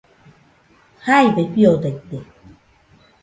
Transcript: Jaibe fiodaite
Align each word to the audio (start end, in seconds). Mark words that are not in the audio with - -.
Jaibe 1.07 1.43
fiodaite 1.53 2.17